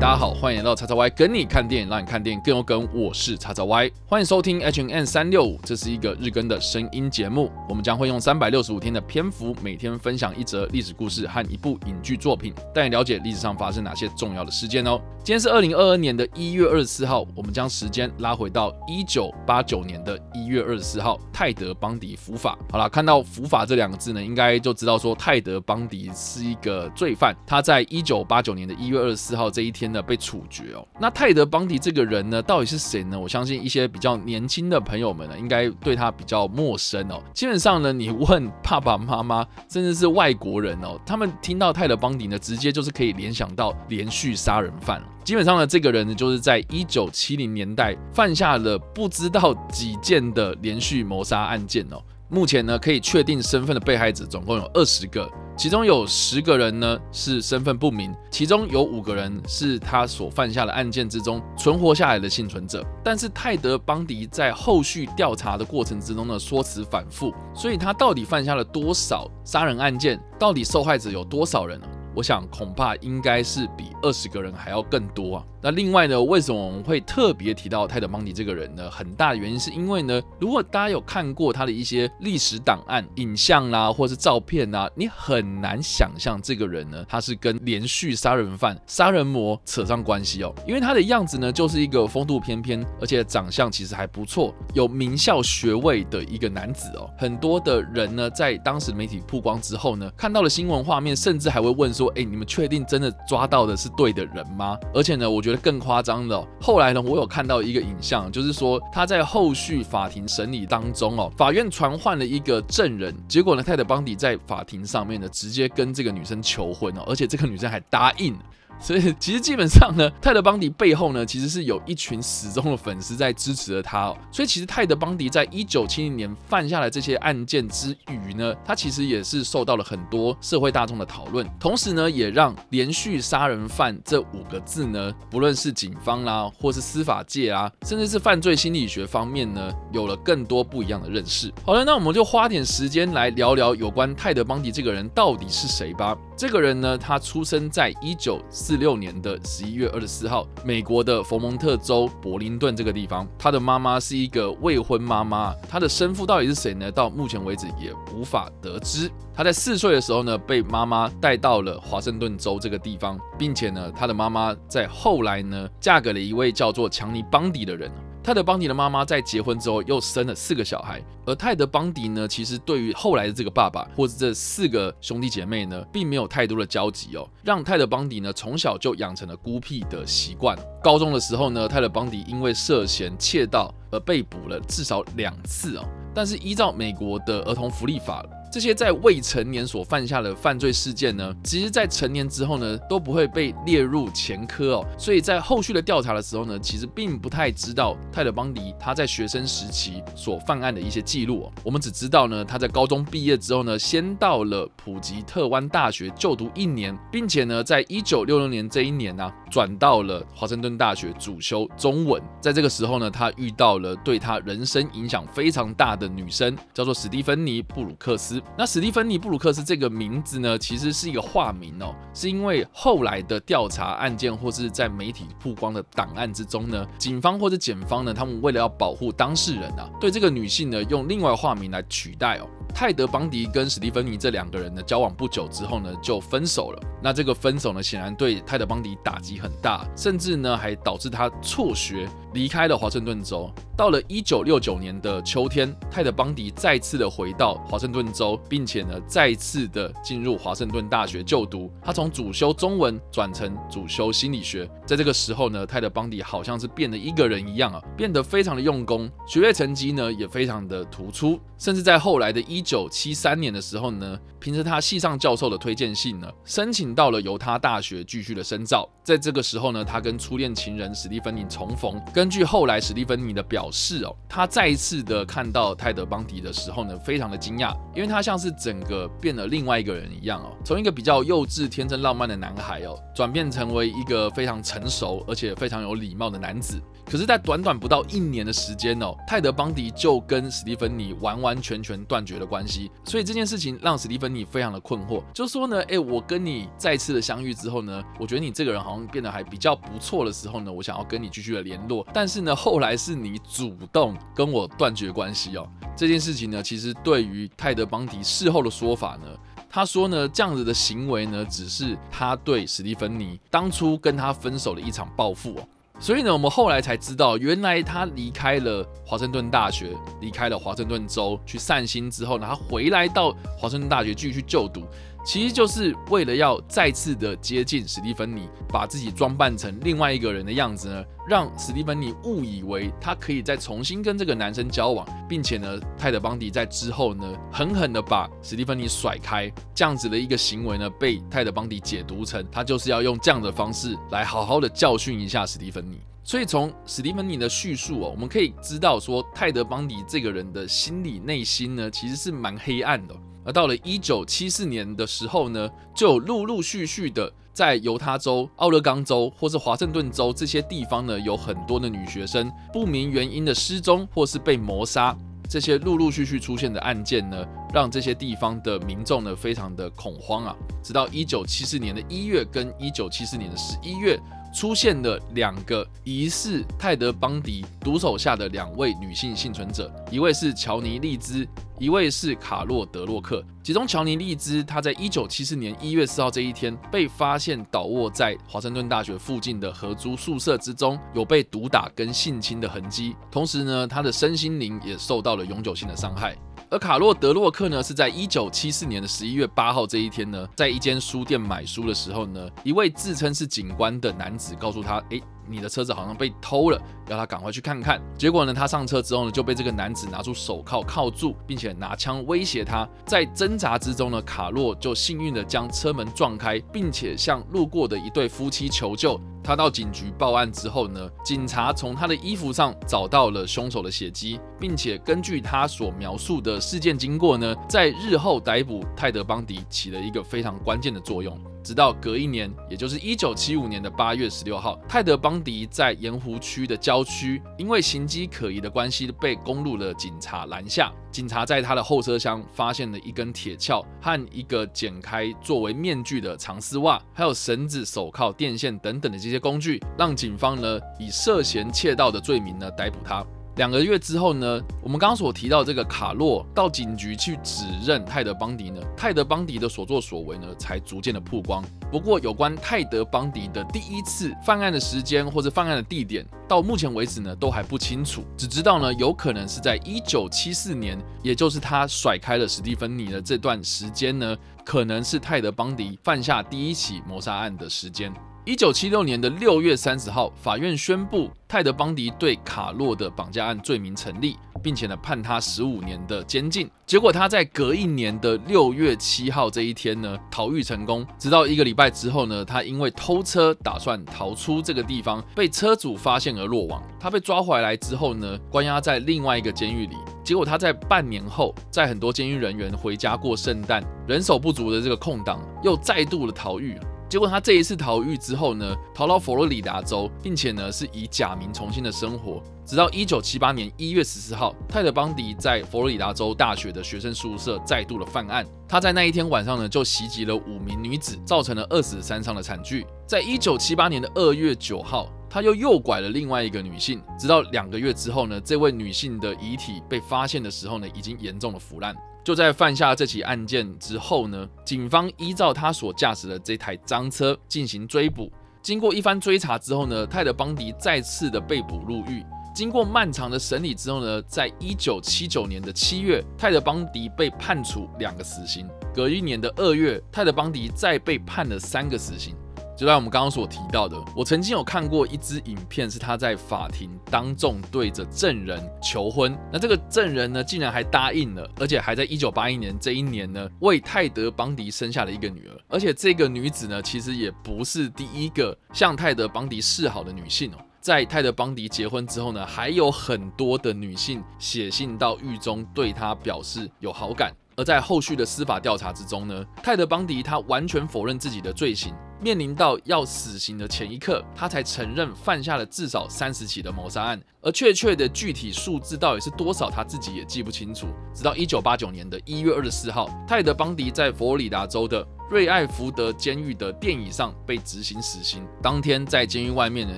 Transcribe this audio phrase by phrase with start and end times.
[0.00, 2.88] 大家好，欢迎来到叉叉 Y 跟你看电影，让你看电影更有梗。
[2.90, 7.52] 我是叉叉 Y，欢迎收听 H N N 三六五，这是一个日更的声音节目。
[7.68, 14.98] 我们将会用三百六十五天的篇幅，每天分享一则历史故事和一部影剧作品，带你了解历史上发生哪些重要的事件哦。
[15.22, 22.58] 今天是二零二二年的一月二十四号，我们将时间拉回到一九八九年的一月二十四号，泰德邦迪伏法。
[22.72, 30.86] 好了，看到伏法这两个字呢，应该就知道说泰德邦迪是一个罪犯，他在一九八九年的一月二十四号这一天被处决哦。
[30.98, 33.18] 那泰德邦迪这个人呢，到底是谁呢？
[33.18, 37.22] 我相信一些比较年轻的朋友们呢，应该对他比较陌生哦。
[37.32, 45.02] 基本上呢，你问爸爸妈妈，甚至是外国人哦，他们听到泰德邦迪呢，直接就是可以联想到连续杀人犯。
[45.24, 52.02] 基本上呢，这个人呢，就是在一九七零年代犯下了不知道几件的连续谋杀案件哦。
[52.30, 62.86] 目前呢，可以确定身份的被害者总共有二十个，其中有十个人呢是身份不明，其中有五个人是他所犯下的案件之中存活下来的幸存者。
[63.02, 70.20] 但是泰德邦迪在后续调查的过程之中呢，说辞反复，所以他到底犯下了多少杀人案件？
[70.38, 71.86] 到底受害者有多少人呢？
[72.14, 75.44] 我想恐怕应该是比二十个人还要更多啊。
[75.62, 78.90] 那另外呢，为什么我们会特别提到泰德邦迪这个人呢？
[78.90, 90.54] 很大的原因是因为呢，如果大家有看过他的一些历史档案、影像啦，或是照片啊，你很难想象这个人呢，他是跟连续杀人犯、杀人魔扯上关系哦。
[90.66, 97.10] 因为他的样子呢，就是一个风度翩翩，而且长相其实还不错，有名校学位的一个男子哦。
[97.18, 118.36] 很多的人呢，在当时媒体曝光之后呢，看到了新闻画面，甚至还会问说：“哎，你们确定真的抓到的是对的人吗？”而且呢，我觉得觉得更夸张的，后来呢，我有看到一个影像，就是说他在后续法庭审理当中哦，法院传唤了一个证人，结果呢，泰德邦迪在法庭上面呢，直接跟这个女生求婚哦，而且这个女生还答应。
[118.80, 124.16] 所以其实基本上呢，泰德邦迪背后呢，其实是有一群死忠的粉丝在支持着他哦。
[124.32, 141.52] 所以其实泰德邦迪在一九七零年犯下了这些案件之余呢，他其实也是受到了很多社会大众的讨论，同时呢，也让连续杀人犯这五个字呢，不论是警方啦，或是司法界啊，甚至是犯罪心理学方面呢，有了更多不一样的认识。
[141.64, 146.16] 好了，那我们就花点时间来聊聊有关泰德邦迪这个人到底是谁吧。
[146.36, 153.26] 这个人呢，他出生在一九四六年的十一月二十四号，美国的佛蒙特州柏林顿这个地方。
[153.36, 156.88] 他的妈妈是一个未婚妈妈，他的生父到底是谁呢？
[156.92, 159.10] 到目前为止也无法得知。
[159.34, 167.90] 他在四岁的时候呢，被妈妈带到了华盛顿州这个地方，并且呢，他的妈妈在后来呢，嫁给了一位叫做强尼邦迪的人。
[168.22, 180.56] 泰德邦迪的妈妈在结婚之后又生了四个小孩，而泰德邦迪呢，其实对于后来的这个爸爸或者这四个兄弟姐妹呢，并没有太多的交集哦，让泰德邦迪呢从小就养成了孤僻的习惯。
[180.82, 188.24] 高中的时候呢，泰德邦迪因为涉嫌窃盗而被捕了至少两次哦，但是依照美国的儿童福利法。
[188.52, 194.86] 这些在未成年所犯下的犯罪事件呢，其实，在成年之后呢，都不会被列入前科哦。
[194.98, 201.52] 所以在后续的调查的时候呢，其实并不太知道泰勒邦迪他在学生时期所犯案的一些记录哦。
[201.62, 212.20] 我们只知道呢，他在高中毕业之后呢，先到了普吉特湾大学就读一年，并且呢，在一九六六年这一年呢，转到了华盛顿大学主修中文。
[212.40, 218.39] 在这个时候呢，他遇到了对他人生影响非常大的女生，叫做史蒂芬妮·布鲁克斯。
[218.56, 232.46] 那史蒂芬妮·布鲁克斯这个名字呢，其实是一个化名哦，是因为后来的调查案件或是在媒体曝光的档案之中呢，警方或者检方呢，他们为了要保护当事人啊，对这个女性呢，用另外化名来取代哦。
[232.72, 236.80] 泰德邦迪跟史蒂芬妮这两个人呢，交往不久之后呢，就分手了。
[237.02, 243.52] 那这个分手呢，显然对泰德邦迪打击很大，甚至呢，还导致他辍学，离开了华盛顿州。
[243.80, 251.72] 到了一九六九年的秋天，泰德邦迪再次的回到华盛顿州，并且呢，再次的进入华盛顿大学就读。
[251.80, 254.70] 他从主修中文转成主修心理学。
[254.84, 268.88] 在这个时候呢，泰德邦迪好像是变了一个人一样啊，变得非常的用功，学业成绩呢也非常的突出，甚至在后来的一九七三年的时候呢，凭着他系上教授的推荐信呢，申请到了犹他大学继续的深造。
[269.02, 272.00] 在这个时候呢，他跟初恋情人史蒂芬妮重逢。
[272.12, 273.68] 根据后来史蒂芬妮的表。
[273.72, 286.80] 示哦，他再一次的看到泰德邦迪的时候呢，非常的惊讶，因为他像是整个变了另外一个人一样哦，从一个比较幼稚、天真、浪漫的男孩哦，转变成为一个非常成熟而且非常有礼貌的男子。
[287.04, 292.90] 可是，在短短不到一年的时间哦，泰德邦迪就跟史蒂芬妮完完全全断绝了关系。
[293.04, 305.68] 所以这件事情让史蒂芬你非常的困惑，就说呢，哎，我跟你再次的相遇之后呢，我觉得你这个人好像变得还比较不错的时候呢，我想要跟你继续的联络，但是呢，后来是你主动跟我断绝关系哦。
[305.96, 309.26] 这件事情呢，其实对于泰德邦迪事后的说法呢，
[309.68, 315.68] 他说呢，这样子的行为呢，只是他对史蒂芬妮当初跟他分手的一场报复哦。
[316.00, 324.82] 所以呢，我们后来才知道，原来他离开了华盛顿大学，离开了华盛顿州去散心之后呢，他回来到华盛顿大学继续去就读。
[325.24, 345.98] 其实就是为了要再次的接近史蒂芬妮，把自己装扮成另外一个人的样子呢，让史蒂芬妮误以为他可以再重新跟这个男生交往，并且呢，泰德邦迪在之后呢，狠狠的把史蒂芬妮甩开，这样子的一个行为呢，被泰德邦迪解读成他就是要用这样的方式来好好的教训一下史蒂芬妮。
[346.22, 353.14] 所以从史蒂芬妮的叙述哦，我们可以知道说，泰德邦迪这个人的心理内心呢，其实是蛮黑暗的。
[353.44, 365.16] 而到了一九七四年的时候呢，就有陆陆续续的在犹他州、奥勒冈州或是华盛顿州这些地方呢，有很多的女学生不明原因的失踪或是被谋杀，
[365.48, 370.54] 这些陆陆续续出现的案件呢，让这些地方的民众呢非常的恐慌啊。
[370.82, 374.20] 直到一九七四年的一月跟一九七四年的十一月。
[374.52, 381.46] 出现了两个疑似泰德邦迪毒手下的两位女性幸存者，一位是乔尼利兹，
[381.78, 383.44] 一位是卡洛德洛克。
[383.62, 396.36] 其中乔尼利兹，他在一九七四年一月四号这一天被发现倒卧在华盛顿大学附近的合租宿舍之中，有被毒打跟性侵的痕迹，同时呢，他的身心灵也受到了永久性的伤害。
[396.70, 405.20] 而卡洛德洛克呢，是在一九七四年的十一月八号这一天呢，在一间书店买书的时候呢，一位自称是警官的男子告诉他，诶，
[405.50, 408.00] 你的车子好像被偷了，要他赶快去看看。
[408.16, 412.88] 结果呢，他上车之后呢，就被这个男子拿出手铐铐住，并且拿枪威胁他。
[413.04, 419.20] 在挣扎之中呢，卡洛就幸运的将车门撞开，并且向路过的一对夫妻求救。
[419.42, 431.36] 他到警局报案之后呢，警察从他的衣服上找到了凶手的血迹，并且根据他所描述的事件经过呢，在日后逮捕泰德邦迪起了一个非常关键的作用。
[431.70, 440.92] 直到隔一年，也就是一九七五年的八月十六号，泰德邦迪在盐湖区的郊区，因为行迹可疑的关系，被公路的警察拦下。
[441.12, 453.24] 警察在他的后车厢发现了一根铁锹和一个剪开作为面具的长丝袜，还有绳子、手铐、电线等等的这些工具，让警方呢以涉嫌窃盗的罪名呢逮捕他。
[453.60, 461.62] 两个月之后呢，我们刚刚所提到这个卡洛到警局去指认泰德邦迪呢，泰德邦迪的所作所为呢，才逐渐的曝光。
[461.92, 468.24] 不过，有关泰德邦迪的第一次犯案的时间或者犯案的地点，到目前为止呢，都还不清楚。
[468.34, 474.34] 只知道呢，有可能是在一九七四年，也就是他甩开了史蒂芬妮的这段时间呢，
[474.64, 478.10] 可能是泰德邦迪犯下第一起谋杀案的时间。
[478.46, 486.68] 一九七六年的六月三十号，法院宣布泰德邦迪对卡洛的绑架案罪名成立，并且呢判他十五年的监禁。
[486.86, 491.06] 结果他在隔一年的六月七号这一天呢逃狱成功。
[491.18, 496.82] 直到一个礼拜之后呢，他因为偷车打算逃出这个地方，被车主发现而落网。
[496.98, 499.96] 他被抓回来之后呢，关押在另外一个监狱里。
[500.24, 506.78] 结果他在半年后，在很多监狱人员回家过圣诞、人手不足的这个空档，又再度的逃狱。
[507.10, 518.46] 结果他这一次逃狱之后呢，逃到佛罗里达州，并且呢是以假名重新的生活，直到一九七八年一月十四号，泰德邦迪在佛罗里达州大学的学生宿舍再度的犯案。
[518.68, 522.86] 他在那一天晚上呢就袭击了五名女子，造成了二死三伤的惨剧。
[523.08, 531.92] 在一九七八年的二月九号，他又诱拐了另外一个女性，直到两个月之后呢，这位女性的遗体被发现的时候呢，已经严重的腐烂。
[532.22, 538.30] 就在犯下这起案件之后呢，警方依照他所驾驶的这台赃车进行追捕。
[538.62, 542.24] 经过一番追查之后呢，泰德邦迪再次的被捕入狱。
[542.54, 548.68] 经过漫长的审理之后呢，在一九七九年的七月，泰德邦迪被判处两个死刑。
[548.92, 552.34] 隔一年的二月，泰德邦迪再被判了三个死刑。
[552.80, 559.38] 就像我们刚刚所提到的，我曾经有看过一支影片，是他在法庭当众对着证人求婚。
[559.52, 565.60] 那这个证人呢，竟然还答应了，而且还在一九八一年这一年呢，为泰德邦迪生下了一个女儿。
[565.68, 570.56] 而且这个女子呢，其实也不是第一个向泰德邦迪示好的女性哦。
[570.80, 577.30] 在泰德邦迪结婚之后呢，还有很多的女性写信到狱中对他表示有好感。
[577.60, 581.92] 而在后续的司法调查之中呢，泰德·邦迪他完全否认自己的罪行。
[582.18, 590.86] 面临到要死刑的前一刻，他才承认犯下了至少三十起的谋杀案，而确切的具体数字到底是多少，他自己也记不清楚。
[591.14, 598.42] 直到一九八九年的一月二十四号，泰德·邦迪在佛罗里达州的瑞艾福德监狱的电椅上被执行死刑。
[598.62, 599.94] 当天在监狱外面呢，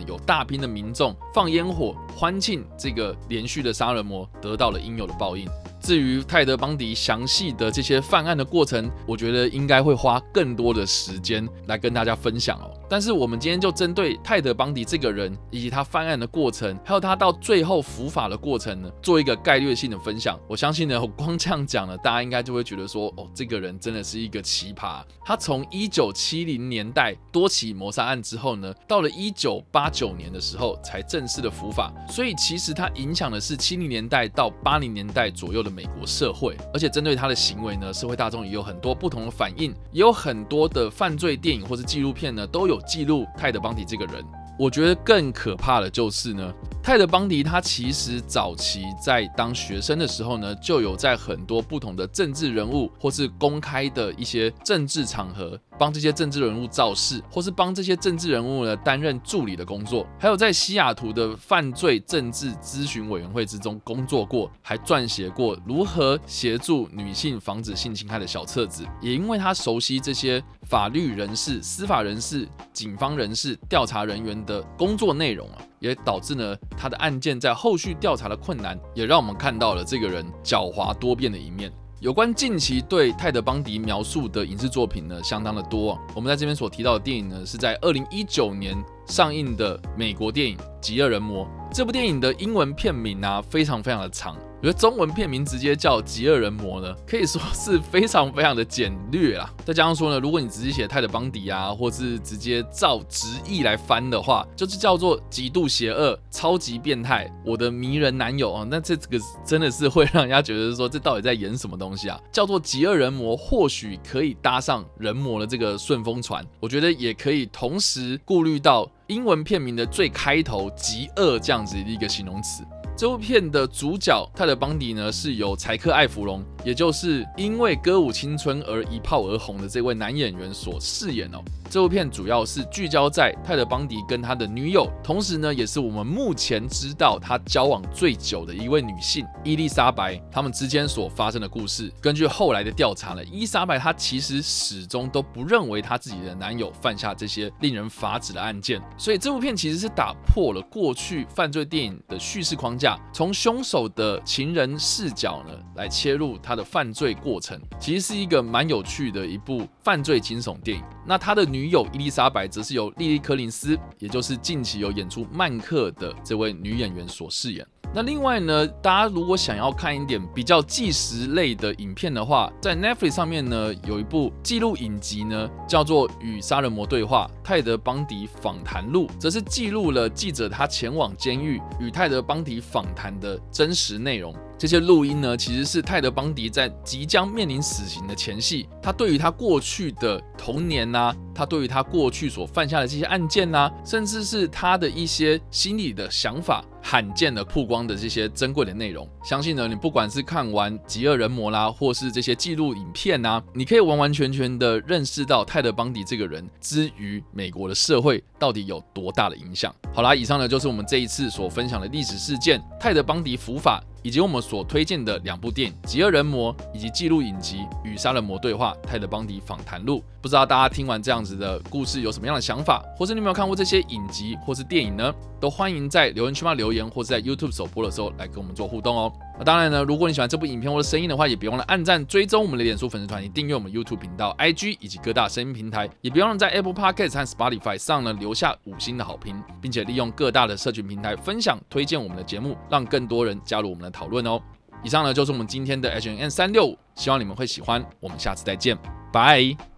[0.08, 5.48] 有大批的民众放烟火欢庆这个连续的杀人魔得到了应有的报应。
[5.82, 12.70] 至于泰德·邦迪详细的这些犯案的过程，我觉得应该会花更多的时间来跟大家分享哦。
[12.92, 20.38] 但是我们今天就针对泰德·邦迪这个人，以及他犯案的过程，还有他到最后伏法的过程呢，做一个概略性的分享。
[20.46, 25.02] 我相信呢，光这样讲呢，大家应该就会觉得说，哦，这个人真的是一个奇葩。
[25.24, 35.72] 他从一九七零年代多起谋杀案之后呢，到了一九八九年的时候才正式的伏法，所以其实他影响的是七零年代到八零年代左右的。
[35.72, 44.24] 美国社会，而且针对他的行为呢，社会大众也有很多不同的反应，也有很多的犯罪电影或是纪录片呢，都有记录泰德·邦迪这个人。
[44.58, 55.58] 我觉得更可怕的就是呢，泰德·邦迪他其实早期在当学生的时候呢，就有在很多不同的政治人物或是公开的一些政治场合。
[55.78, 68.86] 帮这些政治人物造势，或是帮这些政治人物呢担任助理的工作，还有在西雅图的犯罪政治咨询委员会之中工作过，还撰写过如何协助女性防止性侵害的小册子。
[69.00, 70.40] 也因为他熟悉这些
[70.72, 81.70] 法律人士、司法人士、警方人士、调查人员的工作内容啊，也导致呢他的案件在后续调查的困难，也让我们看到了这个人狡猾多变的一面。
[82.00, 85.98] 有关近期对泰德·邦迪描述的影视作品呢，相当的多。
[86.14, 88.74] 我们在这边所提到的电影呢，是在二零一九年
[89.06, 91.44] 上映的美国电影《极恶人魔》。
[91.70, 94.38] 这部电影的英文片名啊，非常非常的长。
[94.62, 99.52] 觉得中文片名直接叫《极恶人魔》呢，可以说是非常非常的简略啦。
[99.64, 112.16] 再加上说呢，如果你直接写泰德·邦迪啊，或是直接照直译来翻的话，就是叫做极度邪恶、超级变态，我的迷人男友啊，那这这个真的是会让人家觉得说，这到底在演什么东西啊？
[112.30, 116.46] 叫做《极恶人魔》，或许可以搭上人魔的这个顺风船。
[116.60, 122.62] 我觉得也可以同时顾虑到英文片名的最开头“极恶”这样子的一个形容词。
[122.94, 131.38] 这部片的主角泰德·邦迪呢，是由柴克·艾弗隆，也就是因为歌舞青春而一炮而红的这位男演员所饰演哦。
[131.70, 141.90] 这部片主要是聚焦在泰德·邦迪跟他的女友，同时呢，也是我们目前知道他交往最久的一位女性伊丽莎白，他们之间所发生的故事。
[141.98, 160.84] 根据后来的调查呢，伊丽莎白她其实始终都不认为她自己的男友犯下这些令人发指的案件，所以这部片其实是打破了过去犯罪电影的叙事框架，从凶手的情人视角呢来切入他的犯罪过程，其实是一个蛮有趣的一部犯罪惊悚电影。
[161.04, 167.66] 那他的女友伊丽莎白则是由莉莉·柯林斯，也就是近期有演出《曼克》的这位女演员所饰演。
[167.94, 184.34] 那另外呢，大家如果想要看一点比较纪实类的影片的话，在 Netflix 上面呢有一部记录影集呢，叫做《与杀人魔对话：泰德·邦迪访谈录》，则是记录了记者他前往监狱与泰德·邦迪访谈的真实内容。
[184.56, 199.08] 这些录音呢，其实是泰德·邦迪在即将面临死刑的前夕，他对于他过去的童年呐，他对于他过去所犯下的这些案件呐，甚至是他的一些心理的想法，罕见的曝光的这些珍贵的内容。
[199.24, 209.74] 相信呢，你不管是看完《极恶人魔》啦，或是这些记录影片呐，你可以完完全全的认识到泰德·邦迪这个人之于美国的社会到底有多大的影响。
[209.94, 213.82] 好啦，以上呢就是我们这一次所分享的历史事件——泰德·邦迪伏法。
[214.02, 225.14] 以及我们所推荐的两部电影《极恶人魔》以及记录影集《与杀人魔对话：泰德·邦迪访谈录》，不知道大家听完这样子的故事有什么样的想法，或是你有没有看过这些影集或是电影呢？
[225.40, 229.12] 都欢迎在留言区嘛留言，或是在 YouTube 首播的时候来跟我们做互动哦。
[229.38, 244.40] 那当然呢，如果你喜欢这部影片或者声音的话，也别忘了按赞、追踪我们的脸书粉丝团，也订阅我们 YouTube 频道、IG 以及各大声音平台，也别忘了在 Apple Podcast 和 Spotify 上呢留下五星的好评，并且利用各大的社群平台分享推荐我们的节目，让更多人加入我们的讨论哦。
[244.84, 247.84] 以上呢就是我们今天的 H N N 三六五，希望你们会喜欢。
[248.00, 248.76] 我们下次再见，
[249.12, 249.71] 拜。